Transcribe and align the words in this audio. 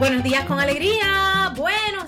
Buenos 0.00 0.22
días 0.22 0.46
con 0.46 0.58
alegría. 0.58 1.52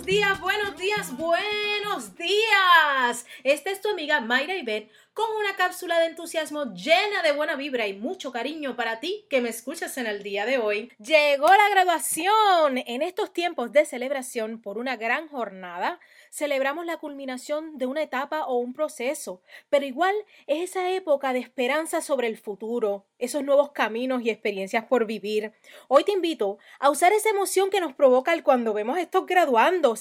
Buenos 0.03 0.19
días, 0.19 0.41
buenos 0.41 0.77
días, 0.77 1.17
buenos 1.17 2.17
días. 2.17 3.25
Esta 3.45 3.71
es 3.71 3.81
tu 3.81 3.89
amiga 3.89 4.21
Mayra 4.21 4.57
Ibet 4.57 4.91
con 5.15 5.27
una 5.39 5.57
cápsula 5.57 5.99
de 5.99 6.07
entusiasmo 6.07 6.73
llena 6.73 7.23
de 7.23 7.33
buena 7.33 7.55
vibra 7.55 7.87
y 7.87 7.93
mucho 7.93 8.33
cariño 8.33 8.77
para 8.77 8.99
ti 8.99 9.27
que 9.29 9.43
me 9.43 9.51
escuchas 9.51 9.99
en 9.99 10.07
el 10.07 10.23
día 10.23 10.47
de 10.47 10.57
hoy. 10.57 10.91
Llegó 10.99 11.49
la 11.49 11.69
graduación. 11.71 12.79
En 12.79 13.03
estos 13.03 13.33
tiempos 13.33 13.73
de 13.73 13.85
celebración 13.85 14.63
por 14.63 14.79
una 14.79 14.97
gran 14.97 15.29
jornada, 15.29 16.01
celebramos 16.31 16.87
la 16.87 16.97
culminación 16.97 17.77
de 17.77 17.87
una 17.87 18.03
etapa 18.03 18.47
o 18.47 18.57
un 18.57 18.73
proceso, 18.73 19.43
pero 19.69 19.85
igual 19.85 20.15
es 20.47 20.71
esa 20.71 20.91
época 20.91 21.35
de 21.35 21.41
esperanza 21.41 22.01
sobre 22.01 22.29
el 22.29 22.39
futuro, 22.39 23.05
esos 23.19 23.45
nuevos 23.45 23.73
caminos 23.73 24.23
y 24.23 24.31
experiencias 24.31 24.85
por 24.87 25.05
vivir. 25.05 25.53
Hoy 25.89 26.05
te 26.05 26.13
invito 26.13 26.57
a 26.81 26.89
usar 26.89 27.13
esa 27.13 27.29
emoción 27.29 27.69
que 27.69 27.81
nos 27.81 27.93
provoca 27.93 28.33
el 28.33 28.43
cuando 28.43 28.73
vemos 28.73 28.97
estos 28.97 29.27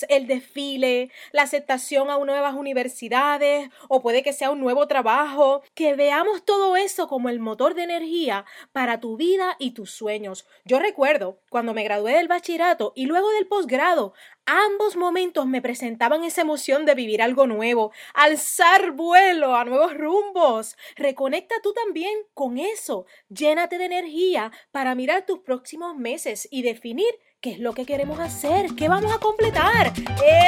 el 0.09 0.27
desfile, 0.27 1.11
la 1.31 1.43
aceptación 1.43 2.09
a 2.09 2.17
nuevas 2.17 2.55
universidades 2.55 3.69
o 3.87 4.01
puede 4.01 4.23
que 4.23 4.33
sea 4.33 4.51
un 4.51 4.59
nuevo 4.59 4.87
trabajo 4.87 5.63
que 5.73 5.95
veamos 5.95 6.45
todo 6.45 6.75
eso 6.75 7.07
como 7.07 7.29
el 7.29 7.39
motor 7.39 7.73
de 7.73 7.83
energía 7.83 8.45
para 8.71 8.99
tu 8.99 9.17
vida 9.17 9.55
y 9.59 9.71
tus 9.71 9.91
sueños. 9.91 10.45
Yo 10.65 10.79
recuerdo 10.79 11.39
cuando 11.49 11.73
me 11.73 11.83
gradué 11.83 12.13
del 12.13 12.27
bachillerato 12.27 12.93
y 12.95 13.05
luego 13.05 13.29
del 13.31 13.47
posgrado, 13.47 14.13
ambos 14.45 14.95
momentos 14.95 15.45
me 15.45 15.61
presentaban 15.61 16.23
esa 16.23 16.41
emoción 16.41 16.85
de 16.85 16.95
vivir 16.95 17.21
algo 17.21 17.47
nuevo, 17.47 17.91
alzar 18.13 18.91
vuelo 18.91 19.55
a 19.55 19.65
nuevos 19.65 19.93
rumbos. 19.93 20.77
Reconecta 20.95 21.55
tú 21.61 21.73
también 21.73 22.13
con 22.33 22.57
eso, 22.57 23.05
llénate 23.29 23.77
de 23.77 23.85
energía 23.85 24.51
para 24.71 24.95
mirar 24.95 25.25
tus 25.25 25.39
próximos 25.39 25.95
meses 25.95 26.47
y 26.51 26.61
definir 26.63 27.13
qué 27.41 27.49
es 27.49 27.59
lo 27.59 27.73
que 27.73 27.87
queremos 27.87 28.19
hacer, 28.19 28.75
qué 28.75 28.87
vamos 28.87 29.11
a 29.11 29.17
completar. 29.17 29.91